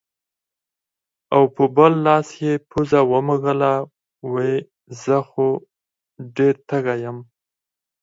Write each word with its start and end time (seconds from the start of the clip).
او 1.33 1.41
پۀ 1.55 1.63
بل 1.75 1.93
لاس 2.05 2.27
يې 2.41 2.51
پوزه 2.69 2.99
ومږله 3.11 3.73
وې 4.31 4.51
زۀ 5.01 5.17
خو 5.29 5.47
ډېر 6.35 6.55
تږے 6.67 6.95
يم 7.03 7.17